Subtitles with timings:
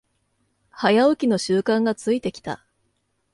[0.71, 2.65] 早起きの習慣がついてきた